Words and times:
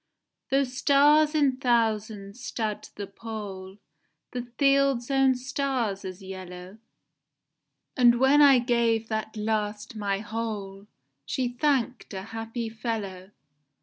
Though 0.49 0.63
stars 0.63 1.35
in 1.35 1.57
thousands 1.57 2.43
stud 2.43 2.89
the 2.95 3.05
pole, 3.05 3.77
The 4.31 4.41
fields 4.57 5.11
own 5.11 5.35
stars 5.35 6.03
as 6.03 6.23
yellow, 6.23 6.79
And 7.95 8.19
when 8.19 8.41
I 8.41 8.57
gave 8.57 9.09
that 9.09 9.37
last 9.37 9.95
my 9.95 10.17
whole, 10.17 10.87
She 11.23 11.49
thank'd 11.49 12.15
a 12.15 12.23
happy 12.33 12.67
fellow. 12.67 13.29